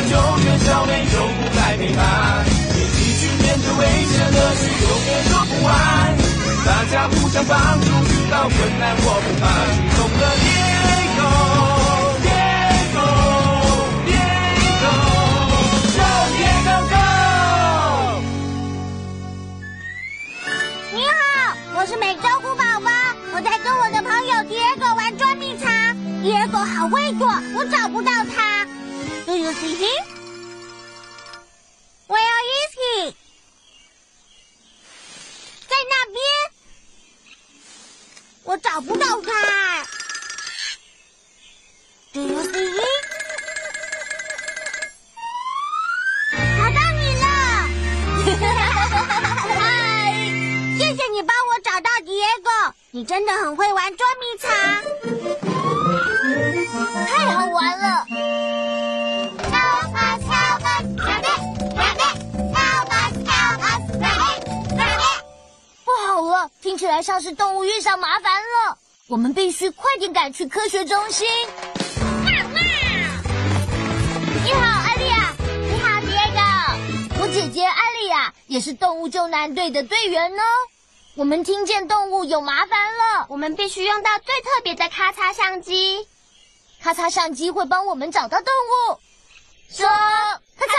[0.00, 2.00] Diego 去救援小美，就不来陪伴。
[2.74, 5.68] 一起去面对危险，乐趣永远做不完。
[6.64, 9.42] 大家互相帮助，遇到困难我不怕。
[9.66, 11.20] 启动了 Diego
[12.24, 12.98] Diego
[14.08, 14.12] 耶
[14.80, 14.88] go
[15.96, 16.02] Go
[16.38, 16.94] 耶 go Go！
[20.94, 21.12] 你好，
[21.76, 22.90] 我是美洲虎宝宝，
[23.34, 25.68] 我在跟我的朋友迪尔狗玩捉迷藏。
[26.22, 27.26] 迪尔狗好会躲，
[27.56, 28.49] 我找不到它。
[29.30, 30.02] Do you see him?
[32.08, 33.14] Where is he?
[35.68, 36.18] 在那边，
[38.42, 39.86] 我找不到他。
[42.12, 42.82] Do you see him?
[46.58, 47.24] 找到你了！
[49.60, 50.10] 嗨，
[50.76, 52.50] 谢谢你帮我找到迪耶狗，
[52.90, 54.50] 你真的很会玩捉迷藏，
[57.06, 58.08] 太好玩了。
[66.70, 68.78] 听起来像是动物遇上麻烦了，
[69.08, 71.26] 我们必须快点赶去科学中心。
[74.44, 75.34] 你好，艾丽亚。
[75.48, 76.40] 你好，迪耶哥。
[77.20, 80.42] 我姐姐艾丽亚也是动物救难队的队员呢。
[81.16, 86.06] 我们听见动物有麻烦了，我们必须用到最特别的咔嚓相机。
[86.80, 89.00] 咔嚓相机会帮我们找到动物。
[89.74, 90.76] 说咔嚓，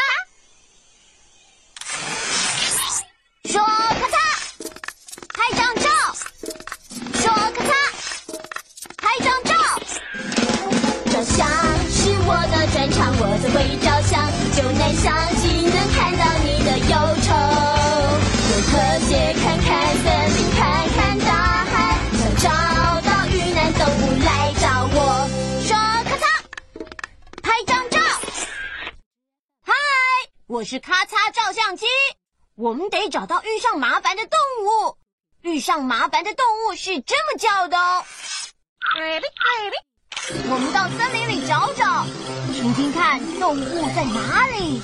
[32.92, 34.98] 得找到遇上麻烦的动物。
[35.42, 38.06] 遇上麻烦的动物是这么叫的哦。
[40.50, 42.06] 我们到森林里找找，
[42.54, 44.80] 听听看动物在哪里。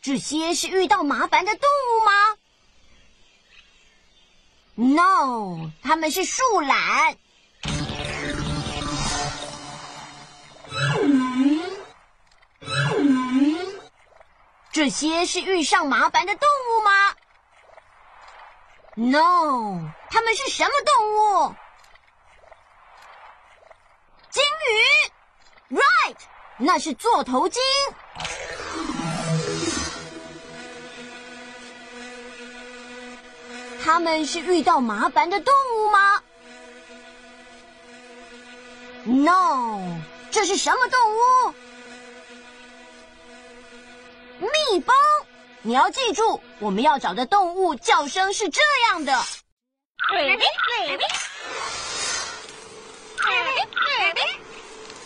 [0.00, 2.12] 这些是遇到麻烦的动物吗
[4.74, 7.18] ？No，它们是树懒。
[14.80, 16.90] 这些是遇上麻烦的动物吗
[18.94, 21.54] ？No，它们是什么动物？
[24.30, 24.42] 鲸
[25.68, 26.16] 鱼，Right，
[26.56, 27.62] 那是座头鲸。
[33.84, 36.22] 它们是遇到麻烦的动物吗
[39.04, 41.54] ？No，这是什么动物？
[44.40, 44.94] 蜜蜂，
[45.62, 49.22] 你要记住，我们要找的动物叫声是这样的。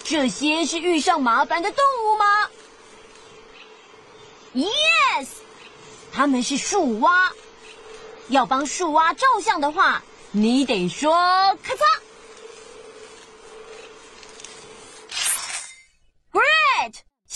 [0.05, 2.49] 这些是遇上麻烦的动物吗
[4.55, 5.27] ？Yes，
[6.13, 7.33] 它们是树蛙。
[8.29, 11.13] 要帮树蛙照相的话，你得说
[11.63, 11.81] 咔嚓。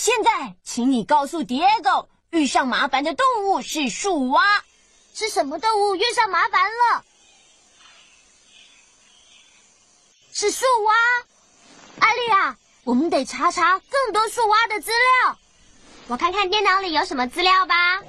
[0.00, 4.62] 现在，请你告诉 Diego，遇上麻烦的动物是树蛙。
[5.12, 7.04] 是什么动物遇上麻烦了？
[10.32, 10.94] 是树蛙。
[11.98, 15.36] 艾丽亚，我们得查查更多树蛙的资料。
[16.06, 18.00] 我看看电脑里有什么资料吧。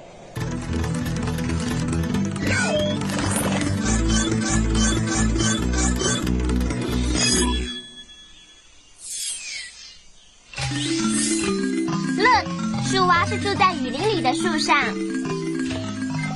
[13.20, 14.82] 蛙是住在雨林里的树上。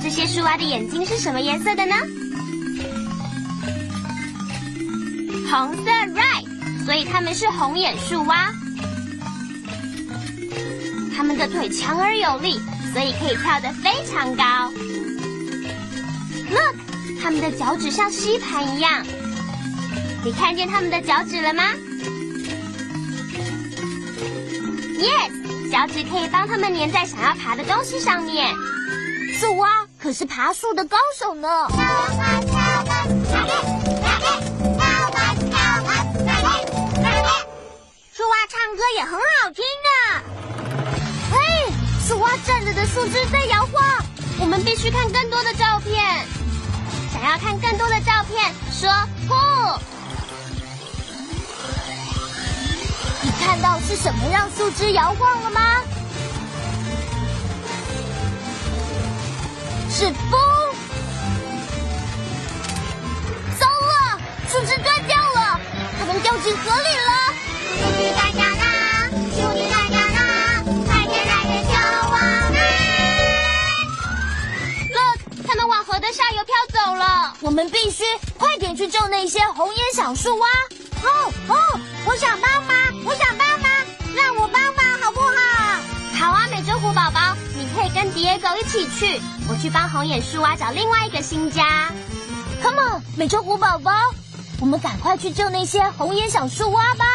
[0.03, 1.95] 这些树蛙的眼睛是什么颜色的呢？
[5.49, 6.45] 红色，right。
[6.85, 8.51] 所以他们是红眼树蛙。
[11.17, 12.59] 它们的腿强而有力，
[12.93, 14.71] 所以可以跳得非常高。
[16.51, 16.75] Look，
[17.19, 19.03] 它们的脚趾像吸盘一样。
[20.23, 21.63] 你看见它们的脚趾了吗
[24.99, 25.31] ？Yes，
[25.75, 28.55] 脚趾可以帮他们粘在想要爬的东西上面。
[29.37, 31.49] 树蛙可是爬树的高手呢。
[38.13, 39.89] 树蛙唱歌也很好听呢。
[41.29, 41.37] 嘿，
[42.07, 43.83] 树蛙站着的树枝在摇晃，
[44.39, 46.25] 我们必须看更多的照片。
[47.11, 48.89] 想要看更多的照片，说
[49.27, 49.35] 不。
[53.45, 55.61] 看到是什么让树枝摇晃了吗？
[59.89, 60.39] 是风。
[63.59, 64.19] 糟了，
[64.49, 65.59] 树枝断掉了，
[65.99, 67.11] 它们掉进河里了。
[67.77, 68.65] 树枝断掉啦，
[69.13, 70.19] 树枝断掉啦，
[70.87, 71.71] 快点来人救
[72.09, 72.15] 我
[72.51, 72.57] 们
[74.91, 77.33] ！Look，它们往河的下游飘走了。
[77.41, 78.03] 我们必须
[78.37, 80.47] 快点去救那些红眼小树蛙。
[81.05, 81.55] 哦哦，
[82.05, 82.75] 我想帮忙，
[83.05, 83.69] 我想帮忙，
[84.15, 85.79] 让我帮忙好不好？
[86.19, 91.91] 好啊，美洲虎宝宝，你可以跟迪耶狗一起去，我去帮红眼树蛙找另外一个新家。
[92.61, 93.91] Come on，美洲虎宝宝，
[94.59, 97.05] 我们赶快去救那些红眼小树蛙吧！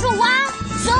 [0.00, 0.26] 树蛙，
[0.82, 0.92] 说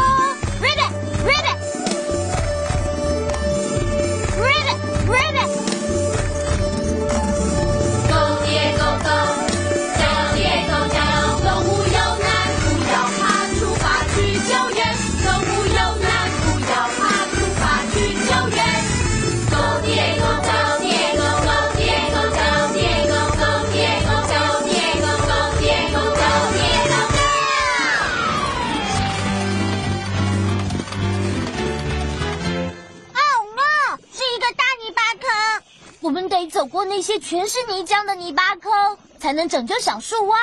[36.62, 40.38] 走过那些全是泥浆的泥巴坑，才能拯救小树蛙。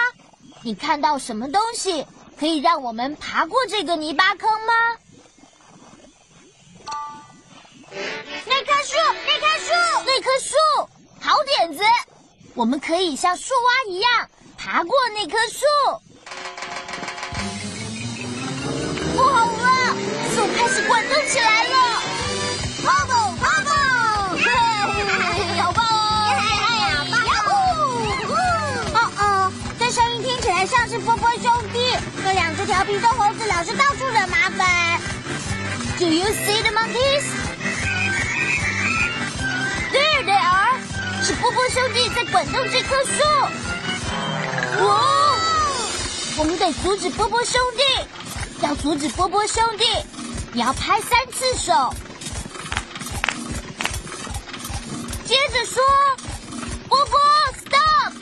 [0.63, 2.05] 你看到什么东西
[2.37, 4.73] 可以让我们爬过这个泥巴坑吗？
[7.89, 7.95] 那
[8.65, 9.71] 棵树，那棵树，
[10.05, 10.55] 那棵树，
[11.21, 11.81] 好点子！
[12.53, 15.65] 我们可以像树蛙一样爬过那棵树。
[19.15, 19.95] 不好了，
[20.35, 21.98] 树开始滚动起来了！
[32.69, 35.01] 调皮的猴子老是到处惹麻烦。
[35.97, 37.23] Do you see the monkeys?
[39.91, 40.77] There they are！
[41.23, 43.23] 是波波兄弟在滚动这棵树。
[44.85, 45.01] 哇！
[46.37, 47.81] 我们得阻止波波兄弟。
[48.61, 49.85] 要阻止波波兄弟，
[50.53, 51.91] 你要拍三次手。
[55.25, 55.81] 接着说，
[56.87, 57.19] 波波
[57.63, 58.13] stop，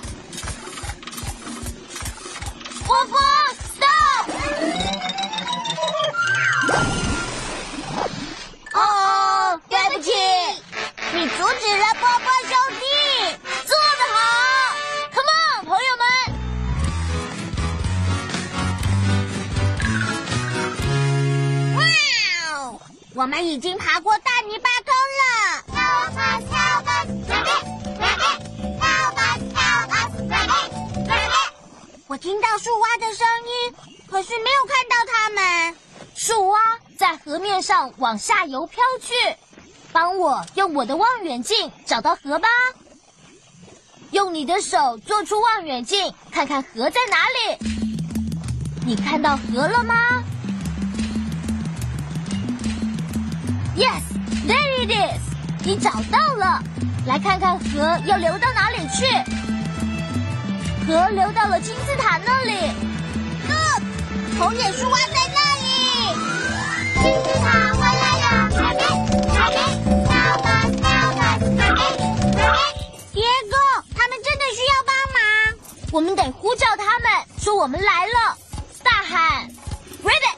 [2.85, 3.19] 波波
[23.17, 25.65] 我们已经爬过大泥巴坑了。
[32.05, 33.73] 我听到树蛙的声音，
[34.07, 35.75] 可是没有看到它们。
[36.13, 36.59] 树蛙
[36.95, 39.15] 在河面上往下游飘去，
[39.91, 42.47] 帮我用我的望远镜找到河吧。
[44.11, 47.57] 用你的手做出望远镜，看看河在哪里。
[48.85, 50.16] 你看到河了吗
[53.77, 54.01] ？Yes,
[54.47, 55.21] there it is！
[55.63, 56.63] 你找到了，
[57.05, 59.05] 来看看河要流到哪里去。
[60.87, 62.71] 河流到了金字塔那里。
[63.47, 63.83] Look，
[64.39, 65.67] 红眼树蛙在那里。
[66.95, 68.81] 金字塔回来了，海边，
[69.31, 70.81] 海边，跳吧，跳
[71.13, 72.41] 吧，海边，海边。
[73.13, 73.55] 杰哥，
[73.95, 75.21] 他们真的需要帮忙，
[75.91, 77.05] 我们得呼叫他们，
[77.37, 78.35] 说我们来了，
[78.83, 79.47] 大喊
[80.03, 80.36] ，Ribbit,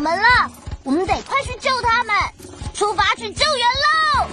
[0.00, 0.50] 们了，
[0.82, 2.14] 我们得快去救他们，
[2.72, 4.26] 出发去救援喽！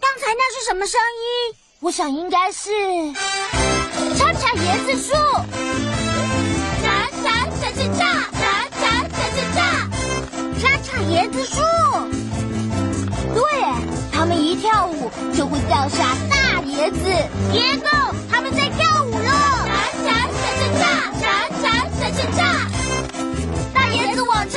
[0.00, 1.56] 刚才那是什么声音？
[1.80, 2.70] 我想应该是
[4.16, 5.12] 叉叉椰子树，
[6.82, 8.00] 炸炸炸叉叉
[8.32, 8.42] 炸
[8.80, 8.82] 炸
[9.54, 9.58] 炸
[10.60, 11.60] 叉叉椰子树。
[13.34, 13.40] 对，
[14.10, 16.98] 他们一跳舞就会掉下大椰子，
[17.52, 17.90] 别动！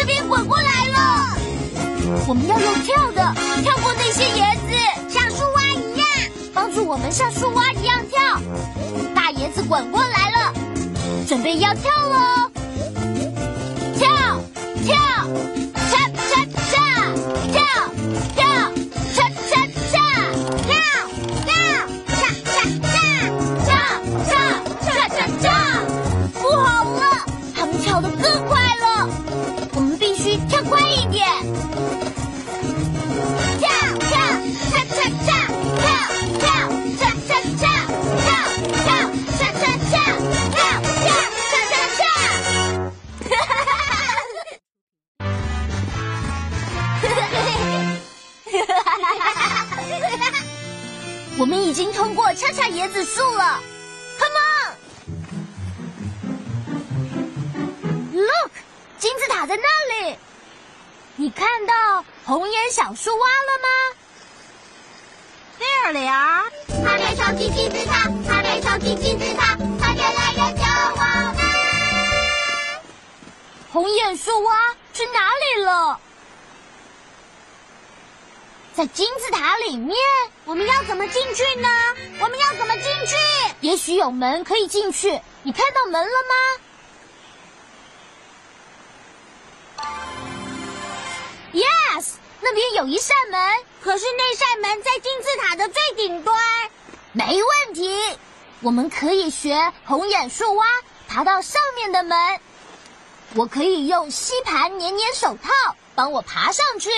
[0.05, 1.38] 这边滚过来了，
[2.27, 3.33] 我们要用跳的
[3.63, 4.67] 跳过那些椰子，
[5.07, 6.05] 像树蛙一样，
[6.53, 8.19] 帮助我们像树蛙一样跳。
[9.15, 10.53] 大椰子滚过来了，
[11.25, 12.51] 准备要跳喽！
[51.44, 53.60] 我们已经通过恰恰椰子树了
[54.18, 54.34] ，Come
[58.14, 58.52] on！Look，
[58.98, 60.18] 金字塔在那里。
[61.18, 63.68] 你看到红眼小树蛙了吗
[65.60, 66.50] ？There they are。
[66.82, 70.64] 它在超级金字塔，它在超级金字塔，它越来救
[70.96, 71.02] 我
[71.36, 71.44] 们。
[73.74, 76.00] 红眼树蛙去哪里了？
[78.75, 79.96] 在金字塔里面。
[80.46, 81.70] 我们要怎么进去呢？
[82.20, 83.15] 我们要怎么进去？
[83.62, 85.22] 也许有门可以进去。
[85.44, 86.36] 你看到门了吗
[91.53, 93.39] ？Yes，那边有一扇门。
[93.82, 96.38] 可是那扇门在金字塔的最顶端。
[97.12, 98.18] 没问题，
[98.62, 100.65] 我们可以学红眼树蛙
[101.08, 102.39] 爬到上面的门。
[103.36, 105.51] 我可以用吸盘黏黏手套
[105.96, 106.89] 帮我爬上去。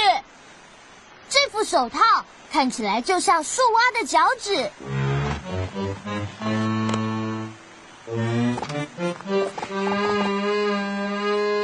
[1.29, 4.53] 这副手套看起来就像树蛙的脚趾。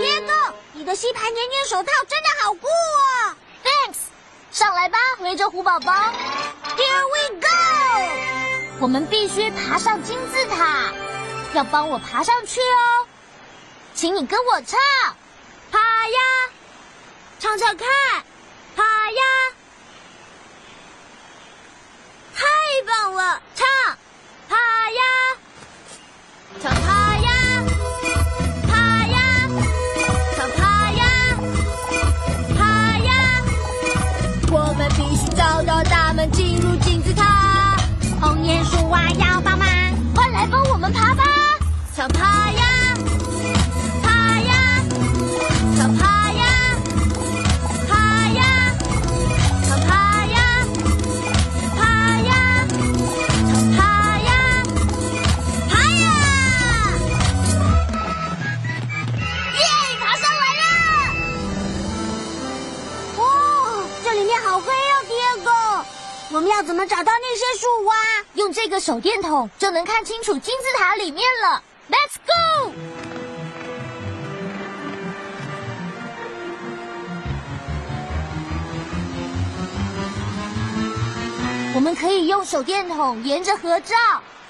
[0.01, 3.97] 耶哥，你的吸盘黏黏手套真的好酷哦！Thanks，
[4.51, 5.93] 上来吧，围着虎宝宝。
[5.93, 7.47] Here we go！
[8.79, 10.91] 我们必须爬上金字塔，
[11.53, 13.07] 要帮我爬上去哦。
[13.93, 14.79] 请你跟我唱，
[15.71, 16.49] 爬呀，
[17.39, 17.87] 唱唱看，
[18.75, 19.21] 爬呀，
[22.35, 22.45] 太
[22.87, 23.67] 棒了，唱，
[24.49, 24.55] 爬
[24.91, 25.01] 呀，
[26.61, 27.29] 唱爬呀，
[28.67, 28.75] 爬
[29.07, 29.17] 呀，
[30.35, 31.03] 唱爬呀，
[32.57, 32.59] 爬
[32.99, 33.09] 呀，
[34.51, 37.77] 我们必须找到大门，进入金字塔。
[38.19, 39.67] 红鼹鼠蛙要帮忙，
[40.15, 41.23] 快来帮我们爬吧，
[41.95, 42.70] 唱爬呀。
[66.63, 67.95] 怎么找到那些树蛙？
[68.35, 71.63] 用这个手电筒就能看清楚金字塔里面了。
[71.89, 72.71] Let's go！
[81.73, 83.95] 我们可以用手电筒沿着河照，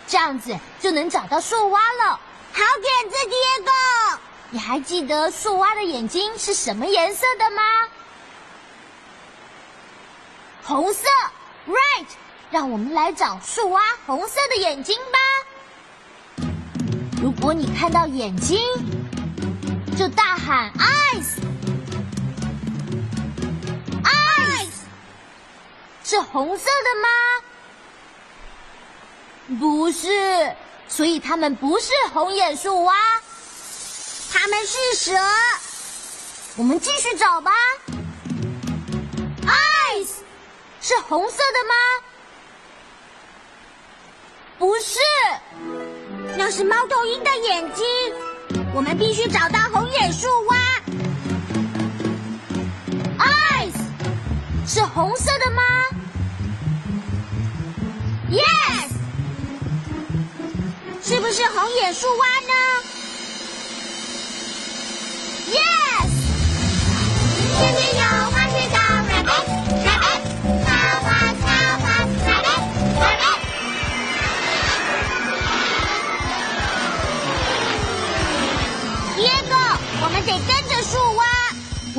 [0.08, 2.20] 这样子就能找到树蛙了。
[2.52, 3.72] 好点子，爹哥！
[4.50, 7.62] 你还记得树蛙的眼睛是什么颜色的吗？
[10.64, 11.08] 红色
[11.68, 12.08] ，right。
[12.50, 16.46] 让我们来找树蛙红色的眼睛吧。
[17.22, 18.60] 如果你看到眼睛，
[19.98, 21.40] 就大喊 eyes。
[24.04, 24.68] eyes
[26.04, 27.02] 是红色的
[29.54, 29.58] 吗？
[29.58, 30.54] 不是，
[30.90, 32.94] 所以它们不是红眼树蛙，
[34.34, 35.18] 它们是蛇。
[36.58, 37.54] 我们继续找吧。
[40.92, 41.74] 是红色的吗？
[44.60, 45.00] 不是，
[46.36, 47.86] 那是猫头鹰的眼睛。
[48.74, 50.58] 我们必须找到红眼树蛙。
[53.20, 53.72] eyes
[54.68, 55.62] 是红色的吗
[58.30, 58.90] ？Yes，
[61.02, 62.54] 是不是红眼树蛙呢
[65.54, 66.10] ？Yes，
[67.62, 68.04] 这里有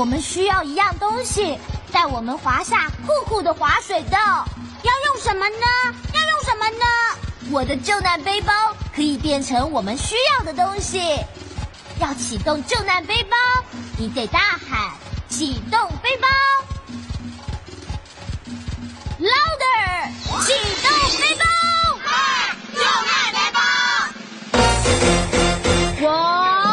[0.02, 1.56] 我们需要一样东西，
[1.92, 4.18] 带我们滑下酷酷的滑水道。
[4.82, 5.94] 要用什么呢？
[6.12, 6.84] 要用什么呢？
[7.52, 8.52] 我的救难背包
[8.92, 10.98] 可以变成我们需要的东西。
[12.00, 13.36] 要启动救难背包，
[13.96, 14.90] 你得大喊
[15.30, 16.26] “启动背包
[19.20, 20.10] ”，louder！
[20.44, 20.90] 启动
[21.20, 21.44] 背包，
[22.74, 23.60] 救难背包。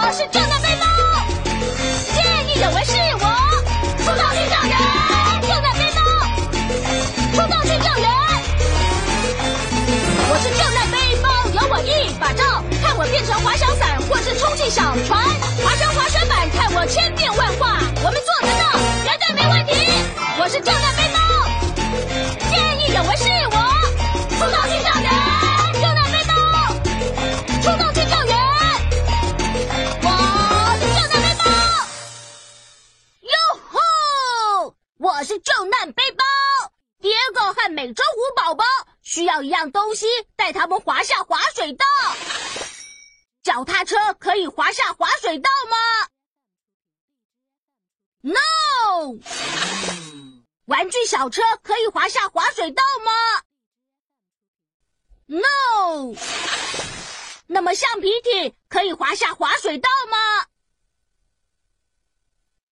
[0.01, 0.88] 我是救难背包，
[51.19, 53.11] 小车可以滑下滑水道吗
[55.25, 56.15] ？No。
[57.45, 60.17] 那么橡皮艇可以滑下滑水道吗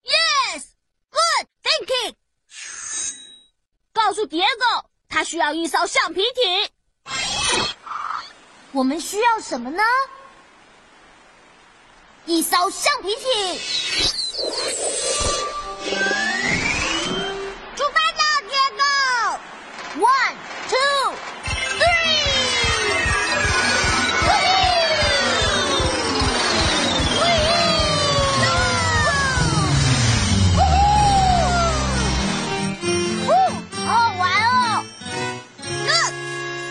[0.05, 0.63] ？Yes。
[1.09, 2.15] Good thinking。
[3.91, 6.71] 告诉蝶狗，他需要一艘橡皮艇。
[8.71, 9.83] 我们需要什么呢？
[12.25, 13.59] 一艘橡皮艇。
[17.75, 18.83] 出发了，蝶狗
[19.97, 20.35] ！One,
[20.69, 21.15] two,
[21.79, 22.21] three！
[33.25, 33.33] 好
[33.85, 34.85] 好玩哦
[35.63, 36.13] ！Look，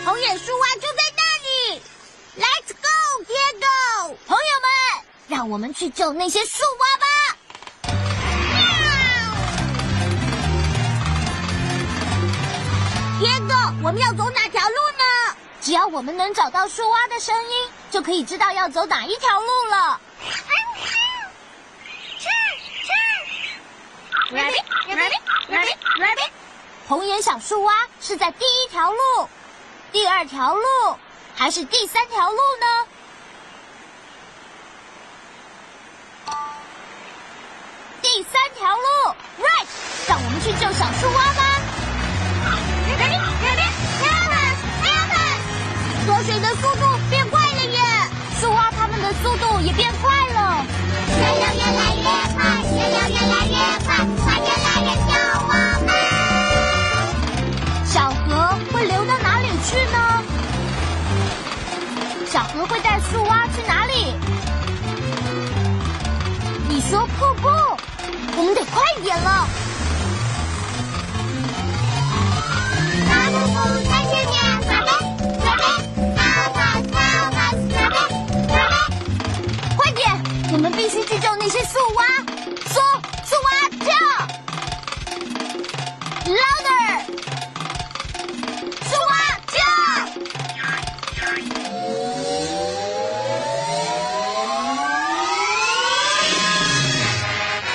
[0.05, 1.81] 红眼树蛙就在那里。
[2.37, 3.65] Let's go，蝶狗！
[4.25, 4.69] 朋友们，
[5.27, 6.96] 让我们去救那些树蛙
[13.19, 15.35] 蝶狗，我们要走哪条路呢？
[15.59, 19.99] 只要我们能找到树蛙的声音，就可以知道要走哪一条路了。
[24.29, 26.29] Rabbit, rabbit, rabbit, rabbit。
[26.87, 29.29] 红眼小树蛙是在第一条路、
[29.91, 30.63] 第二条路
[31.35, 32.87] 还是第三条路呢？
[38.01, 39.65] 第三条路，right，
[40.07, 41.46] 让我们去救小树蛙吧。
[46.07, 47.79] 脱水的速度变快了耶，
[48.39, 50.65] 树蛙它们的速度也变快了。
[51.05, 52.01] 水流越来越
[52.33, 53.87] 快，水流越来越快，
[54.23, 55.11] 快点来人救
[55.43, 55.51] 我
[55.85, 55.91] 们！
[57.85, 58.23] 小河
[58.71, 59.97] 会流到哪里去呢？
[62.31, 64.15] 小河会带树蛙去哪里？
[66.69, 67.49] 你说瀑布，
[68.37, 69.45] 我们得快一点了。
[81.47, 82.03] 必须去救那些树蛙。
[82.67, 82.75] 说，
[83.23, 83.87] 树蛙跳
[86.25, 86.75] ，louder，
[88.83, 89.15] 树蛙
[89.47, 89.55] 跳。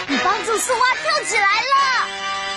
[0.06, 1.74] 你帮助树蛙跳起来了。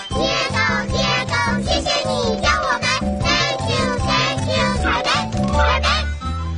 [0.10, 0.19] 蝶
[0.51, 0.58] 狗，
[0.91, 0.99] 蝶
[1.30, 2.84] 狗，谢谢你教我们
[3.23, 5.08] ，Thank you，Thank you，准备，
[5.47, 5.88] 准备，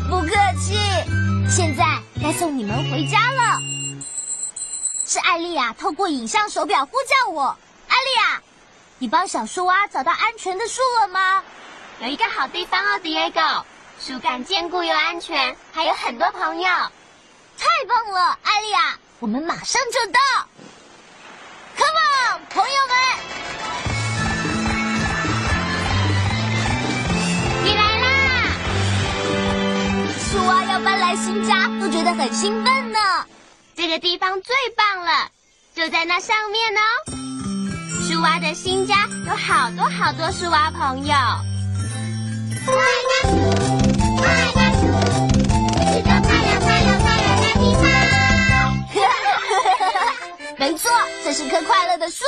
[0.10, 0.28] 不客
[0.60, 0.66] 气。
[1.48, 1.84] 现在
[2.20, 3.37] 该送你们回家了。
[5.18, 7.58] 是艾丽亚透过影像手表呼叫我。
[7.88, 8.40] 艾丽亚，
[9.00, 11.44] 你帮小树蛙找到安全的树了吗？
[12.00, 13.64] 有一个好地方哦，Diego，
[14.00, 16.70] 树干坚固又安全，还有很多朋友。
[16.70, 20.20] 太棒了，艾丽亚，我们马上就到。
[21.78, 22.00] Come
[22.36, 22.96] on，朋友们，
[27.64, 28.54] 你来啦！
[30.30, 33.00] 树蛙要搬来新家，都觉得很兴奋呢。
[33.78, 35.30] 这个地方最棒了，
[35.76, 36.82] 就在那上面呢。
[38.10, 41.14] 树蛙的新家有好多好多树蛙朋友。
[42.66, 43.38] 快乐树，
[44.18, 44.82] 快乐树，
[45.94, 47.46] 是个快乐快乐快乐的
[48.90, 48.98] 树。
[50.58, 50.90] 没错，
[51.24, 52.26] 这是棵快乐的树。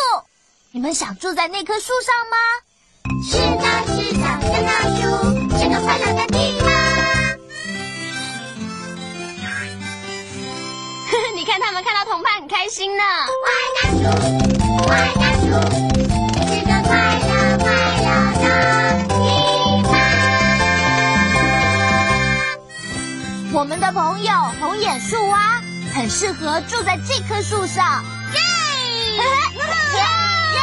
[0.69, 2.37] 你们想住在那棵树上吗？
[3.27, 4.69] 是的，是的，是的
[5.01, 5.01] 树，
[5.57, 6.28] 是个快乐的。
[11.49, 13.03] 看他们看到同伴很开心呢。
[13.41, 13.49] 快
[13.81, 14.03] 大树，
[14.85, 15.47] 快大树，
[16.45, 17.65] 是个快乐快
[18.05, 18.45] 乐
[19.01, 19.17] 的地
[19.81, 19.91] 方。
[23.51, 24.31] 我们的朋友
[24.61, 25.59] 红眼树蛙
[25.91, 28.05] 很适合住在这棵树上。
[28.35, 28.39] 耶！
[29.95, 30.61] 耶！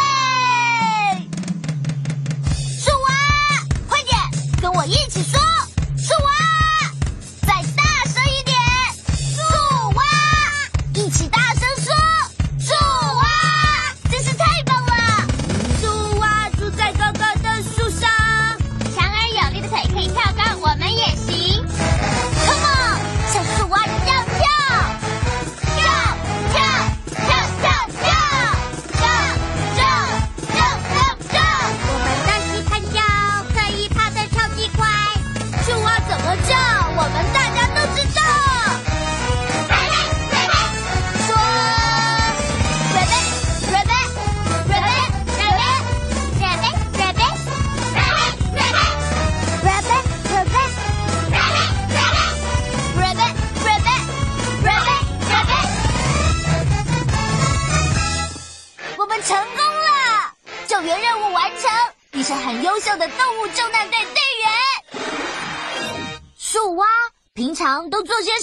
[2.79, 3.09] 树蛙，
[3.88, 4.16] 快点
[4.62, 5.40] 跟我一起说，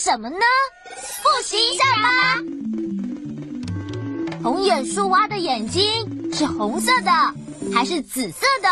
[0.04, 0.38] 什么呢？
[1.22, 2.38] 复习一下吧。
[4.44, 7.12] 红眼树蛙的眼睛是红色的
[7.74, 8.68] 还是紫色的？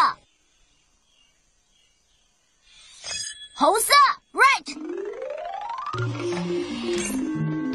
[3.55, 3.93] 红色
[4.33, 4.73] ，right。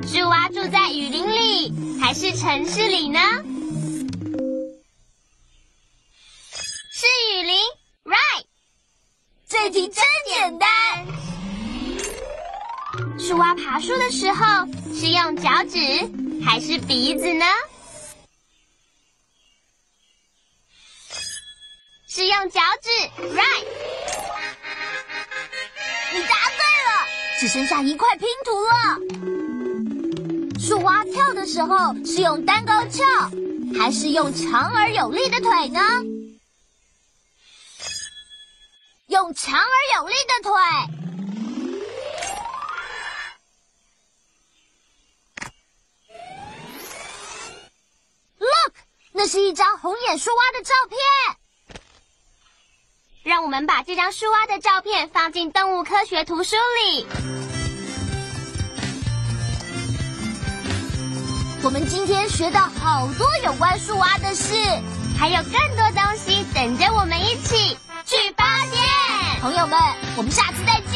[0.06, 3.18] 树蛙住在雨林里还是城市里呢？
[13.36, 15.78] 蛙爬树的时候是用脚趾
[16.44, 17.44] 还是鼻子呢？
[22.08, 22.90] 是用脚趾
[23.22, 23.66] ，right。
[26.14, 27.06] 你答对了，
[27.38, 28.98] 只剩下一块拼图了。
[30.58, 33.04] 树蛙跳的时候是用单高翘，
[33.78, 35.80] 还是用强而有力的腿呢？
[39.08, 40.52] 用强而有力的腿。
[48.38, 48.74] Look，
[49.26, 50.96] 那是一张红眼树蛙的照片。
[53.24, 57.04] 让我们把这张树蛙的照片放进动物科学图书里。
[61.64, 64.54] 我们今天学到好多有关树蛙的事，
[65.18, 69.40] 还有更多东西等着我们一起去发现。
[69.40, 69.76] 朋友们，
[70.16, 70.95] 我们下次再见。